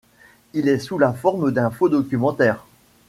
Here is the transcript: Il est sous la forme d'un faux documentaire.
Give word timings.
Il 0.55 0.67
est 0.67 0.79
sous 0.79 0.97
la 0.97 1.13
forme 1.13 1.51
d'un 1.51 1.69
faux 1.69 1.87
documentaire. 1.87 2.65